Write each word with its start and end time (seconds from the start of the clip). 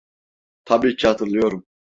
Tabii 0.65 0.95
ki 0.95 1.07
hatırlıyorum. 1.07 1.65